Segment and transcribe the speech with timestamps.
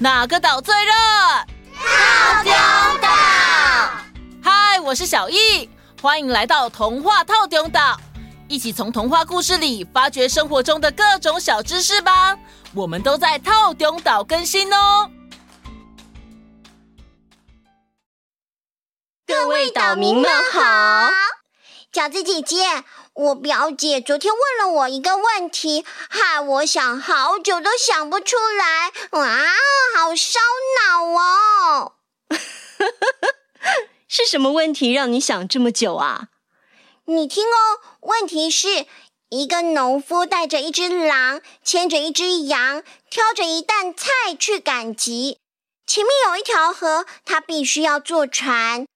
[0.00, 0.92] 哪个岛最热？
[1.74, 2.52] 套丁
[3.00, 3.08] 岛。
[4.40, 5.68] 嗨，我是小艺，
[6.00, 7.98] 欢迎来到童话套丁岛，
[8.46, 12.38] 一起从童话故事里发掘生活中的各种小知识吧。
[12.74, 15.10] 我们都在套丁岛更新哦。
[19.26, 21.10] 各位岛民们好，
[21.92, 22.84] 饺子姐姐。
[23.18, 29.44] 我表姐昨天问了我一个问题，害我想好久都想不出来，哇，
[29.96, 30.38] 好烧
[30.78, 31.94] 脑哦！
[34.06, 36.28] 是什么问题让你想这么久啊？
[37.06, 38.86] 你听哦，问题是
[39.30, 45.40] 一个农夫带着一只狼，牵着一只羊，挑着一担菜去赶集，
[45.84, 48.86] 前面有一条河，他必须要坐船。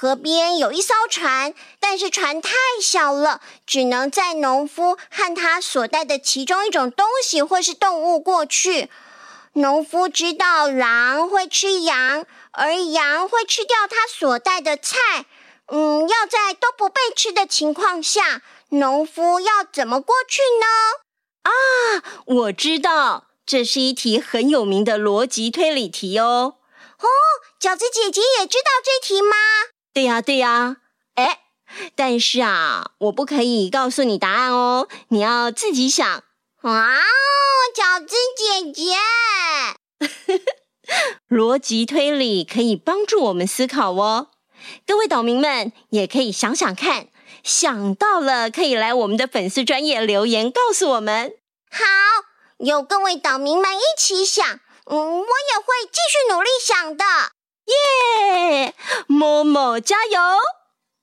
[0.00, 8.88] 河边有一艘船，但是船太小了，只能载农夫和他所带的其中一种东西或是动物过去。
[9.52, 15.26] 农夫知道狼会吃羊，而羊会吃掉他所带的菜。
[15.66, 20.66] 嗯，要在都不被吃的情况下，农夫要怎么过去呢？
[21.42, 21.52] 啊，
[22.24, 26.54] 我知道，这是一题很有名的逻辑推理题哦。
[26.96, 27.06] 哦，
[27.60, 29.36] 饺子姐姐也知道这题吗？
[29.92, 30.76] 对呀，对呀，
[31.16, 31.40] 哎，
[31.96, 36.24] 但是啊，我不可以告诉你答案哦，你要自己想。
[36.62, 37.02] 哇哦，
[37.74, 38.94] 饺子姐姐，
[41.28, 44.28] 逻辑推理可以帮助我们思考哦。
[44.86, 47.08] 各位岛民们也可以想想看，
[47.42, 51.32] 想到了可以来我们的粉丝专业留言告诉我们。
[51.70, 51.84] 好，
[52.58, 54.46] 有各位岛民们一起想，
[54.84, 57.04] 嗯，我也会继续努力想的。
[57.70, 58.74] 耶，
[59.06, 60.18] 默默加油！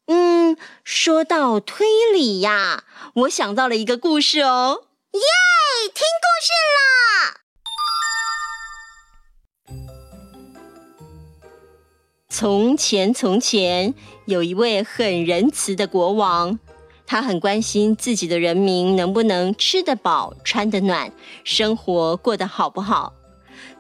[0.07, 2.83] 嗯，说到推理呀，
[3.15, 4.83] 我想到了一个故事哦。
[5.11, 5.21] 耶，
[5.93, 7.41] 听故事啦。
[12.29, 13.93] 从前，从前
[14.25, 16.59] 有一位很仁慈的国王，
[17.05, 21.11] 他很关心自己的人民能不能吃得饱、穿得暖，
[21.43, 23.13] 生活过得好不好。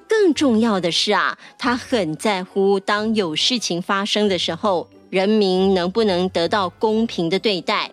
[0.07, 7.91] 更重要的是啊，他很在乎，当有事情发生的时候，人民能不能得到公平的对待。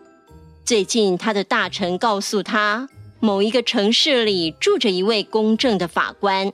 [0.65, 2.89] 最近，他的大臣告诉他，
[3.21, 6.53] 某一个城市里住着一位公正的法官，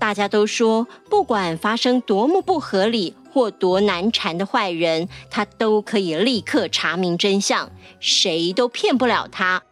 [0.00, 9.62] 大家都说，不管发生多么不合理或多难缠的坏人，他都可以立刻查明真相，谁都骗不了他。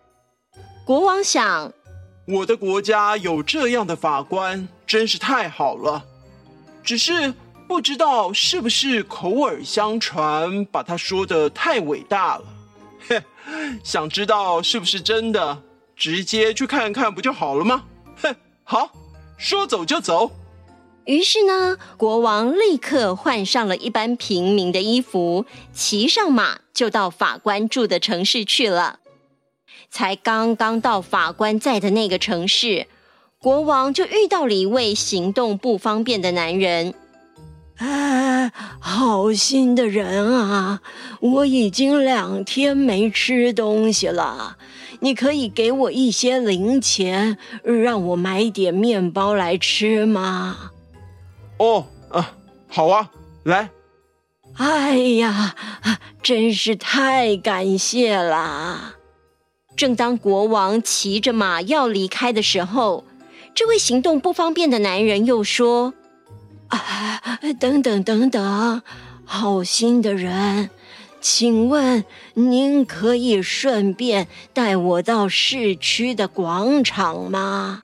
[0.84, 1.72] 国王想，
[2.28, 6.04] 我的国家有这样的法官，真是太好了。
[6.84, 7.32] 只是
[7.66, 12.44] 不知道是不是口耳相传，把他说得太伟大了。
[13.08, 13.22] 哼，
[13.82, 15.62] 想知道是不是真的，
[15.97, 17.84] 直接去看看不就好了吗？
[18.20, 18.92] 哼，好，
[19.38, 20.31] 说走就走。
[21.06, 28.98] 于是呢，国王立刻换上了一般平民的衣服，骑上马就到法官住的城市去了。
[29.91, 32.88] 才刚刚到法官在的那个城市，
[33.42, 36.94] 国王就遇到了一位行动不方便的男人。
[37.78, 40.80] 哎，好心的人啊，
[41.19, 44.56] 我已经两天没吃东西了，
[45.00, 50.70] 你可以给我一些零钱，让我买点面包来吃吗？
[51.58, 52.34] 哦，啊，
[52.69, 53.10] 好啊，
[53.42, 53.70] 来。
[54.54, 55.56] 哎呀，
[56.22, 58.94] 真是太感谢啦。
[59.75, 63.02] 正当国王骑着马要离开的时候，
[63.54, 65.94] 这位行动不方便的男人又说
[66.68, 67.20] ：“啊，
[67.60, 68.82] 等等等等，
[69.24, 70.70] 好心的人，
[71.20, 72.04] 请问
[72.34, 77.82] 您可以顺便带我到市区的广场吗？”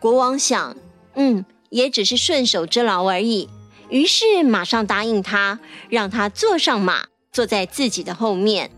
[0.00, 0.76] 国王想
[1.14, 3.48] ：“嗯，也只是顺手之劳而已。”
[3.90, 8.70] 于是马上答应他，让他坐上马，坐在自己的后面。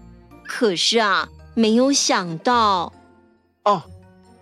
[0.47, 1.28] 可是啊。
[1.53, 2.92] 没有想到，
[3.65, 3.82] 哦，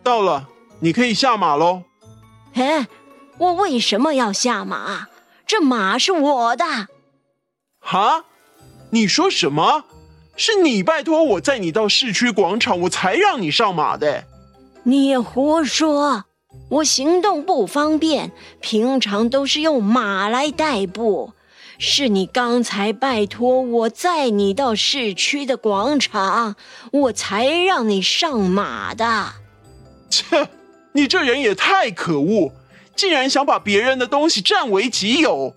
[0.05, 0.47] 到了，
[0.81, 1.83] 你可以下马喽。
[2.55, 2.87] 哎，
[3.39, 5.09] 我为什么要下马？
[5.47, 6.65] 这马是我的。
[7.81, 8.25] 哈？
[8.91, 9.85] 你说什么？
[10.37, 14.25] 是你拜托我载你到市区广场，我才让你上马的。
[14.85, 16.25] 你也胡说！
[16.71, 21.33] 我行动不方便，平常都是用马来代步。
[21.79, 26.57] 是你刚才拜托我载你到市区的广场，
[26.93, 29.33] 我才让你上马的。
[30.09, 30.49] 切，
[30.99, 32.53] 你这人也太可恶，
[32.97, 35.55] 竟然想把别人的东西占为己有。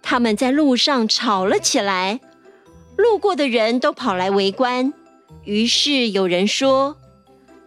[0.00, 2.18] 他们在路上吵了起来，
[2.96, 4.94] 路过的人都跑来围观。
[5.44, 6.96] 于是有人说：“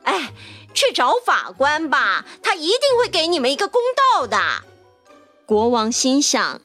[0.02, 0.32] 哎，
[0.74, 3.80] 去找法官吧，他一定会给你们一个公
[4.18, 4.40] 道的。”
[5.46, 6.62] 国王心想：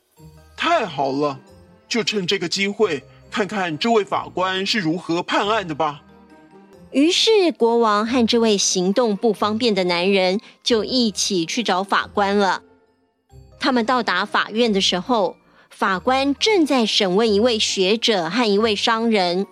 [0.56, 1.39] 太好了，
[1.87, 6.01] 就趁这个机会看看这位法官是如何判案的吧。
[6.90, 12.62] 于是，国王和这位行动不方便的男人就一起去找法官了。
[13.61, 15.37] 他们到达法院的时候，
[15.69, 19.46] 法官正在审问一位学者和一位商人。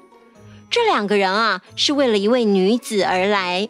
[0.71, 3.69] 这两个人啊，是为了一位女子而来。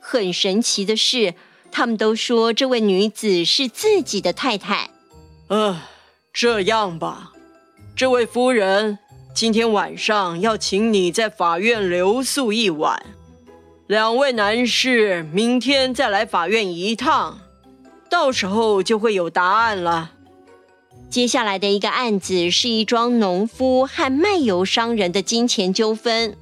[0.00, 1.34] 很神奇的是，
[1.70, 4.90] 他们都说这位女子是自己的太太。
[5.48, 5.80] 呃，
[6.32, 7.32] 这样吧，
[7.96, 8.98] 这位夫人。
[9.34, 13.02] 今天晚上要请你在法院留宿一晚，
[13.86, 17.40] 两位男士明天再来法院一趟，
[18.10, 20.12] 到时候就会有答案了。
[21.10, 26.36] 接下来的一个案子是一桩农夫和卖油商人的金钱纠纷。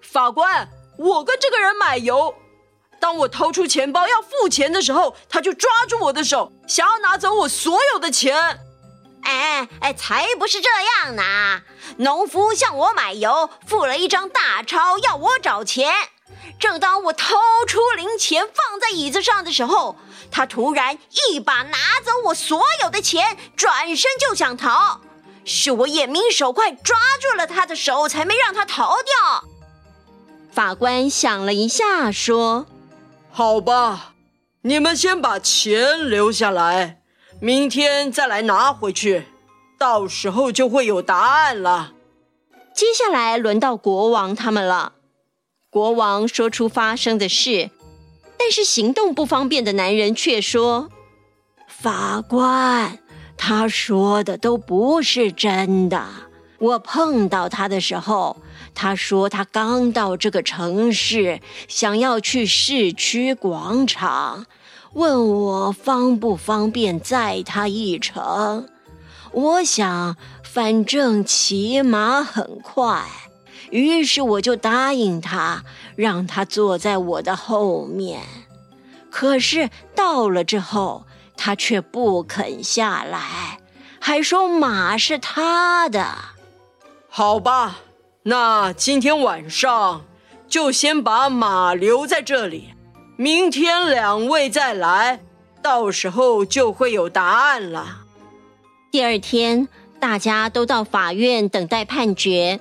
[0.00, 2.34] 法官，我跟这个人买油，
[2.98, 8.58] 当我掏出钱包要付钱的时候，他就抓住我的手，想要拿走我所有的钱。
[9.24, 10.68] 哎哎，才不是这
[11.04, 11.62] 样呢！
[11.98, 15.92] 农夫向我买油，付了一张大钞，要我找钱。
[16.58, 17.36] 正当我掏
[17.66, 19.96] 出零钱放在椅子上的时候，
[20.30, 20.98] 他突然
[21.30, 25.00] 一把拿走我所有的钱，转身就想逃。
[25.44, 29.44] 是我眼明手快，抓住了他的手，才没让他逃掉。
[30.50, 32.66] 法官想了一下，说
[33.30, 34.14] ：“好吧，
[34.62, 37.00] 你们先把钱留下来。”
[37.44, 39.26] 明天再来拿回去，
[39.78, 41.92] 到时候就会有答案了。
[42.74, 44.94] 接下来轮到国王他们了。
[45.68, 47.68] 国王说出发生的事，
[48.38, 50.88] 但是行动不方便的男人却说
[51.68, 52.98] ：“法官，
[53.36, 56.02] 他说的都不是真的。
[56.58, 58.38] 我碰到他的时候，
[58.74, 64.46] 他说他刚到这个城市，想要去市区广场。”
[64.94, 68.68] 问我方不方便载他一程？
[69.32, 73.04] 我想，反正骑马很快，
[73.70, 75.64] 于是我就答应他，
[75.96, 78.22] 让他坐在我的后面。
[79.10, 81.06] 可是到了之后，
[81.36, 83.58] 他却不肯下来，
[83.98, 86.06] 还说马是他的。
[87.08, 87.80] 好吧，
[88.22, 90.04] 那今天晚上
[90.48, 92.73] 就先把马留在这里。
[93.16, 95.20] 明天两位再来，
[95.62, 97.98] 到时候就会有答案了。
[98.90, 99.68] 第二天，
[100.00, 102.58] 大家都到法院等待判决。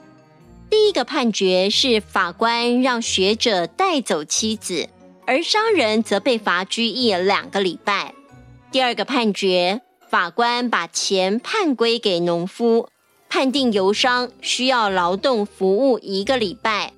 [0.69, 4.89] 第一个判决是法官让学者带走妻子，
[5.25, 8.13] 而商人则被罚拘役两个礼拜。
[8.71, 12.89] 第二个判决，法官把钱判归给农夫，
[13.27, 16.93] 判定油商需要劳动服务一个礼拜。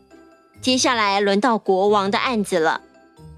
[0.60, 2.82] 接下来轮到国王的案子了。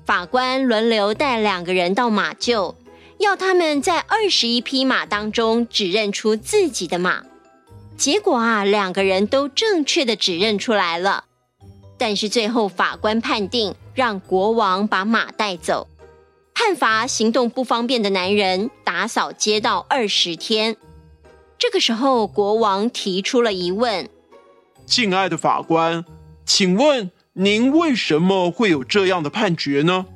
[0.07, 2.75] 法官轮流带两个人到马厩，
[3.18, 7.25] 要他们在二十一匹马当中指认出自己的马。
[7.98, 11.25] 结果啊，两个人都正确的指认出来了。
[11.98, 15.89] 但是最后法官判定让国王把马带走，
[16.53, 20.77] 判罚行动不方便的男人打扫街道二十天。
[21.57, 24.10] 这个时候，国王提出了疑问
[24.88, 26.06] ：“敬爱的法官，
[26.45, 30.07] 请问？”您为什么会有这样的判决呢？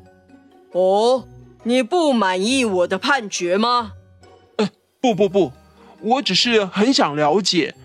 [0.71, 1.27] 哦，
[1.63, 3.91] 你不满意我的判决吗？
[4.57, 4.67] 呃，
[4.99, 5.51] 不不不，
[6.01, 7.75] 我只是很想了解，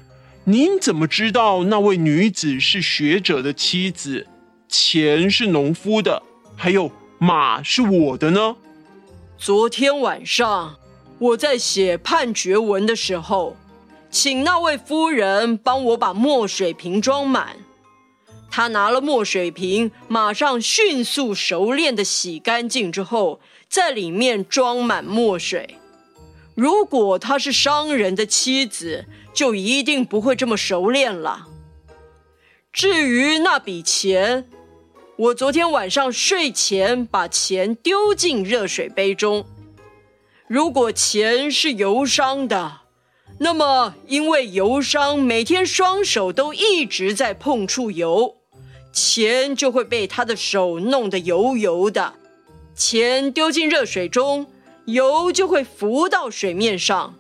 [0.45, 4.27] 您怎么知道那位女子是学者的妻子，
[4.71, 6.23] 钱是农夫的，
[6.57, 8.57] 还有马是我的呢？
[9.37, 10.77] 昨天晚上
[11.19, 13.55] 我在写判决文的时候，
[14.11, 17.57] 请那位夫人帮我把墨水瓶装满。
[18.51, 25.77] 他拿了墨水瓶，马上迅速熟练地洗干净之后，在里面装满墨水。
[26.55, 31.49] 如果他是商人的妻子，就一定不会这么熟练了。
[32.73, 34.49] 至于那笔钱，
[35.17, 39.45] 我昨天晚上睡前把钱丢进热水杯中。
[40.47, 42.81] 如果钱是油商的，
[43.39, 48.37] 那么因为油商每天双手都一直在碰触油。
[48.93, 52.15] 钱就会被他的手弄得油油的，
[52.75, 54.47] 钱丢进热水中，
[54.87, 57.15] 油就会浮到水面上。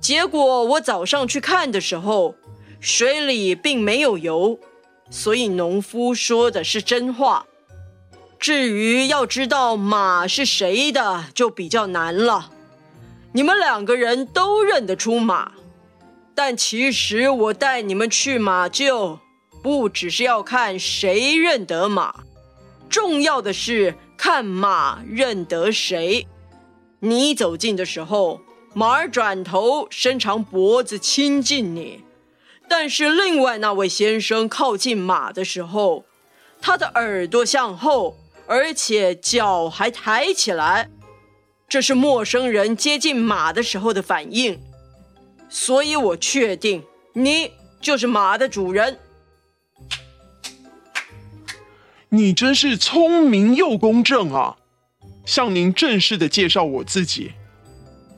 [0.00, 2.36] 结果我早上去看的时候，
[2.80, 4.58] 水里并没有油，
[5.10, 7.44] 所以农夫说的是真话。
[8.38, 12.50] 至于要知道马是谁的，就比较难了。
[13.36, 15.54] 你们两个人都认得出马，
[16.36, 19.18] 但其实我带你们去马厩。
[19.60, 22.22] 不只是要看谁认得马，
[22.88, 26.28] 重要的是看马认得谁。
[27.00, 32.04] 你走近的时候，马儿转头伸长脖子亲近你，
[32.68, 36.04] 但是另外那位先生靠近马的时候，
[36.60, 40.90] 他的耳朵向后，而且脚还抬起来，
[41.74, 44.60] 这是陌生人接近马的时候的反应。
[45.48, 47.50] 所以我确定你
[47.80, 48.96] 就是马的主人。
[52.10, 54.56] 你真是聪明又公正啊！
[55.26, 57.32] 向您正式的介绍我自己。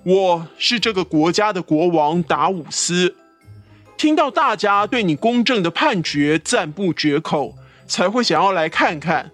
[0.05, 3.17] 我是这个国家的国王达武斯，
[3.97, 7.55] 听到大家对你公正的判决赞不绝口，
[7.89, 9.31] 才会想要来看看。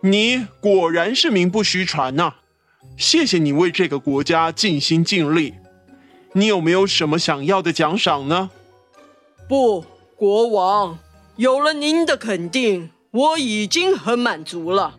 [0.00, 2.36] 你果然是名不虚传呐！
[2.96, 5.54] 谢谢你为这个国家尽心尽力。
[6.32, 8.50] 你有没有什么想要的奖赏呢？
[9.48, 9.84] 不，
[10.16, 10.98] 国王，
[11.36, 14.96] 有了您的肯定，我已经很满足了。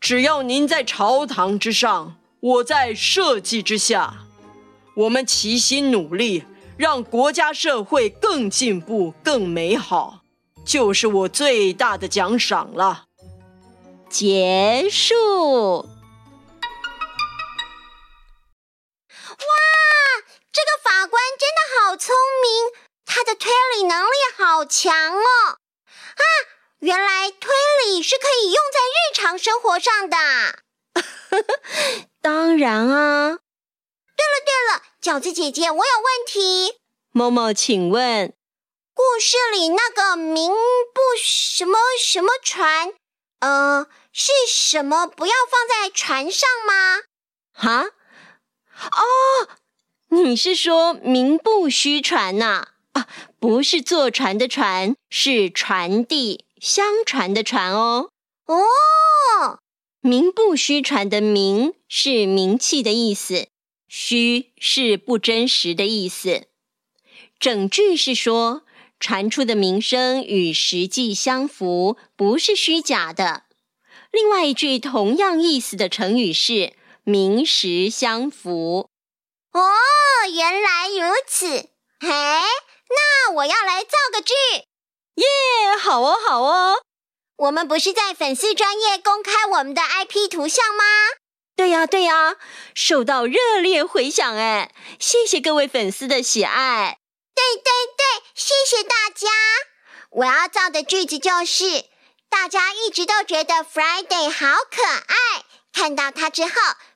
[0.00, 4.26] 只要您在朝堂之上，我在社稷之下。
[4.94, 6.44] 我们齐心努力，
[6.76, 10.20] 让国家社会更进步、更美好，
[10.64, 13.04] 就是我最大的奖赏了。
[14.08, 15.86] 结束。
[23.26, 25.20] 的推理能力好强哦！
[25.50, 26.22] 啊，
[26.78, 27.50] 原来推
[27.84, 30.16] 理是可以用在日常生活上的。
[32.22, 33.38] 当然啊。
[34.16, 36.78] 对了对了，饺子姐姐，我有问题。
[37.10, 38.32] 某某，请问，
[38.94, 42.94] 故事里那个名不什么什么船，
[43.40, 45.06] 呃，是什么？
[45.06, 47.02] 不要放在船上吗？
[47.52, 47.90] 哈？
[48.92, 49.48] 哦，
[50.08, 52.44] 你是说名不虚传呐？
[52.44, 52.75] 啊，啊，
[53.38, 58.10] 不是坐船的船，是传递、相传的传哦。
[58.46, 59.58] 哦，
[60.00, 63.48] 名不虚传的名是名气的意思。
[63.88, 66.48] 虚是不真实的意思，
[67.38, 68.62] 整句是说
[68.98, 73.44] 传出的名声与实际相符，不是虚假的。
[74.10, 76.72] 另外一句同样意思的成语是
[77.04, 78.90] 名实相符。
[79.52, 79.62] 哦，
[80.34, 81.68] 原来如此。
[82.00, 82.10] 嘿，
[82.88, 84.34] 那我要来造个句。
[85.14, 86.82] 耶，好哦，好哦。
[87.36, 90.84] 我们不是在粉丝专业公开我们的 IP 图像吗？
[91.54, 92.36] 对呀，对呀，
[92.74, 94.74] 受到热烈回响哎！
[95.00, 96.98] 谢谢各位粉丝的喜爱。
[97.34, 99.28] 对对对，谢谢大家。
[100.10, 101.84] 我要造的句子就是：
[102.28, 106.52] 大家一直都觉得 Friday 好可爱，看到它之后，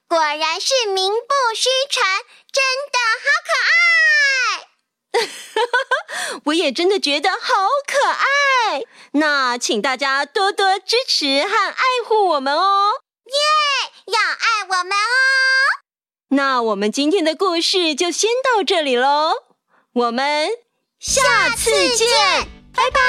[0.08, 4.69] 果然是名不虚传，真的好可爱。
[6.46, 8.84] 我也真的觉得好可爱。
[9.12, 12.90] 那请大家多多支持和爱护我们哦。
[13.26, 13.32] 耶！
[14.06, 14.98] 要爱我们哦。
[16.30, 19.32] 那我们今天的故事就先到这里喽，
[19.92, 20.48] 我们
[20.98, 22.08] 下次见，次见
[22.72, 23.00] 拜拜。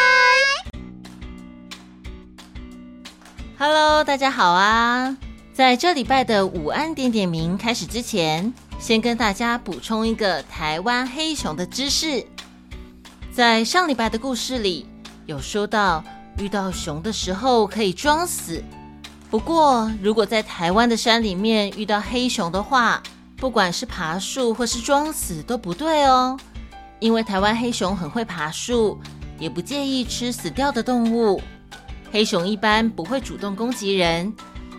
[3.60, 5.16] Hello，大家好啊！
[5.54, 12.26] 在这礼拜的午安点点名开始之前，先跟大家补充一个台湾黑熊的知识。
[13.32, 14.88] 在上礼拜的故事里，
[15.28, 16.04] 有说到
[16.40, 18.62] 遇到熊的时候可以装死。
[19.30, 23.04] 不过，如果在台湾的山里面遇到黑熊的话，
[23.38, 26.36] 不管是爬树或是装死都不对哦。
[27.00, 29.00] 因为台湾黑熊很会爬树，
[29.38, 31.40] 也不介意吃死掉的动物。
[32.12, 34.34] 黑熊一般不会主动攻击人，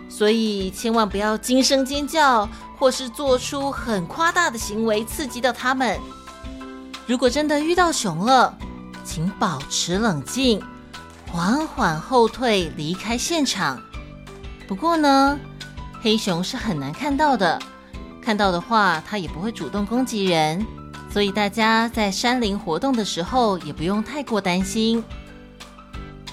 [0.09, 5.99] 所以千万不要惊声尖叫或是做出很夸大的行为刺激到它们。
[7.05, 8.57] 如果真的遇到熊了，
[9.03, 10.61] 请保持冷静，
[11.31, 13.81] 缓缓后退，离开现场。
[14.67, 15.37] 不过呢，
[16.01, 17.61] 黑熊是很难看到的，
[18.21, 20.65] 看到的话，它也不会主动攻击人，
[21.11, 25.03] 所以大家在山林活动的时候也不用太过担心。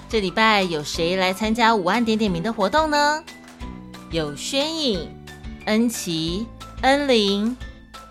[0.08, 3.22] 这礼拜有谁来参加五万点点名的活动呢？
[4.10, 5.08] 有轩颖、
[5.70, 6.46] 恩琪、
[6.82, 7.56] 恩玲、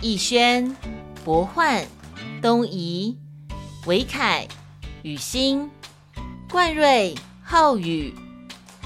[0.02, 0.76] 逸轩、
[1.24, 1.86] 博焕、
[2.42, 3.18] 东怡、
[3.86, 4.48] 维凯、
[5.04, 5.70] 雨欣、
[6.50, 7.14] 冠瑞、
[7.44, 8.14] 浩宇、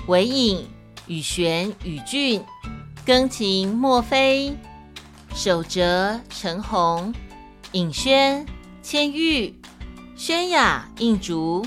[0.08, 0.68] 韦颖。
[1.08, 2.42] 宇璇、宇俊、
[3.06, 4.56] 庚晴、莫非、
[5.36, 7.14] 守哲、陈红、
[7.74, 8.46] 尹轩、
[8.82, 9.54] 千玉、
[10.16, 11.66] 轩雅、应竹、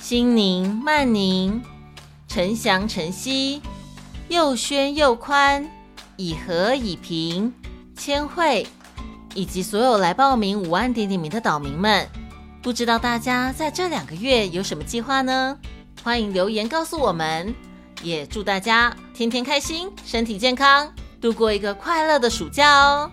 [0.00, 1.60] 心宁、曼宁、
[2.28, 3.60] 陈翔、陈曦、
[4.28, 5.68] 又轩、又宽、
[6.20, 7.50] 以和、以平、
[7.96, 8.66] 千惠，
[9.34, 12.06] 以及所有来报名五万点点名的岛民们，
[12.62, 15.56] 不知道大家在这两个月有什么计划呢？
[16.04, 17.54] 欢迎留言告诉我们。
[18.02, 23.10] 也祝大家天天开心，身体健康，度过一个快乐的暑假哦！